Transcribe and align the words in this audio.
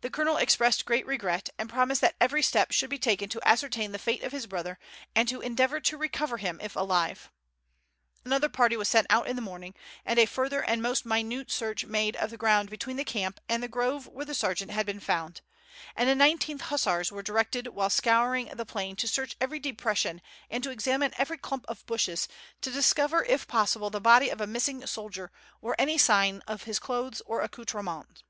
The 0.00 0.08
colonel 0.08 0.38
expressed 0.38 0.86
great 0.86 1.04
regret, 1.04 1.50
and 1.58 1.68
promised 1.68 2.00
that 2.00 2.16
every 2.22 2.42
step 2.42 2.72
should 2.72 2.88
be 2.88 2.98
taken 2.98 3.28
to 3.28 3.46
ascertain 3.46 3.92
the 3.92 3.98
fate 3.98 4.22
of 4.22 4.32
his 4.32 4.46
brother 4.46 4.78
and 5.14 5.28
to 5.28 5.42
endeavour 5.42 5.78
to 5.78 5.98
recover 5.98 6.38
him 6.38 6.58
if 6.62 6.74
alive. 6.74 7.30
Another 8.24 8.48
party 8.48 8.78
was 8.78 8.88
sent 8.88 9.08
out 9.10 9.26
in 9.26 9.36
the 9.36 9.42
morning, 9.42 9.74
and 10.06 10.18
a 10.18 10.24
further 10.24 10.62
and 10.64 10.80
most 10.80 11.04
minute 11.04 11.50
search 11.50 11.84
made 11.84 12.16
of 12.16 12.30
the 12.30 12.38
ground 12.38 12.70
between 12.70 12.96
the 12.96 13.04
camp 13.04 13.40
and 13.46 13.62
the 13.62 13.68
grove 13.68 14.06
where 14.06 14.24
the 14.24 14.32
sergeant 14.34 14.70
had 14.70 14.86
been 14.86 15.00
found, 15.00 15.42
and 15.94 16.08
the 16.08 16.14
19th 16.24 16.62
Hussars 16.72 17.12
were 17.12 17.22
directed 17.22 17.66
while 17.66 17.90
scouring 17.90 18.46
the 18.54 18.64
plain 18.64 18.96
to 18.96 19.06
search 19.06 19.36
every 19.38 19.58
depression 19.58 20.22
and 20.48 20.64
to 20.64 20.70
examine 20.70 21.12
every 21.18 21.36
clump 21.36 21.66
of 21.68 21.84
bushes 21.84 22.26
to 22.62 22.70
discover 22.70 23.22
if 23.24 23.46
possible 23.46 23.90
the 23.90 24.00
body 24.00 24.30
of 24.30 24.40
a 24.40 24.46
missing 24.46 24.86
soldier 24.86 25.30
or 25.60 25.76
any 25.78 25.98
signs 25.98 26.42
of 26.48 26.62
his 26.62 26.78
clothes 26.78 27.20
or 27.26 27.42
accoutrements. 27.42 28.22